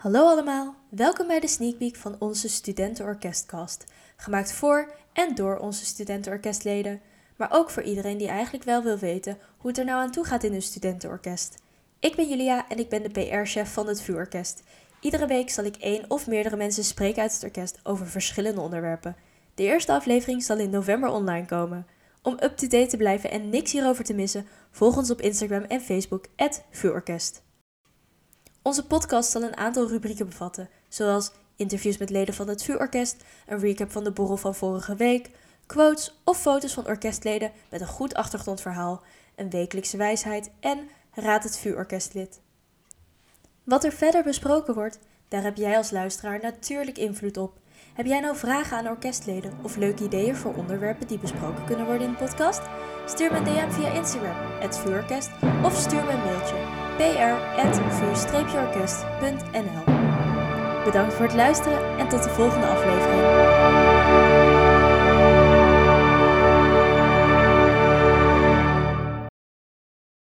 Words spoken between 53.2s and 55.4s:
me een DM via Instagram, het vuurorkest,